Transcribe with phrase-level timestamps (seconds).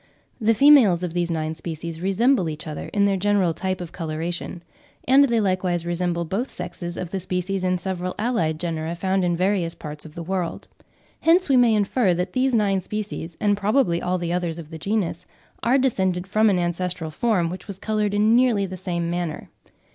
[0.39, 4.63] The females of these nine species resemble each other in their general type of coloration;
[5.07, 9.37] and they likewise resemble both sexes of the species in several allied genera found in
[9.37, 10.67] various parts of the world.
[11.19, 14.79] Hence we may infer that these nine species, and probably all the others of the
[14.79, 15.27] genus,
[15.61, 19.49] are descended from an ancestral form which was coloured in nearly the same manner.